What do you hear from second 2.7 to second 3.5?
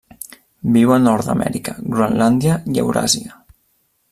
i Euràsia.